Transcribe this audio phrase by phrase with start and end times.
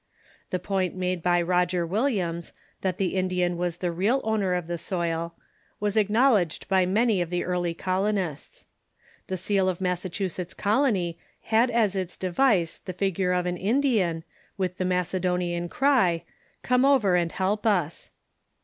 [0.49, 4.79] The point made by Roger Williams, that the Indian was the real owner of the
[4.79, 5.35] soil,
[5.79, 8.65] was acknowledged by many of the early colonists.
[9.27, 14.23] The seal of Massachusetts colony had as its device the figure of an Indian,
[14.57, 16.23] with the Macedonian cry,"
[16.63, 18.09] Come over and help us."